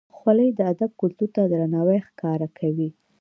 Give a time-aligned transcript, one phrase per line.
[0.17, 2.89] خولۍ د ادب کلتور ته درناوی ښکاره کوي.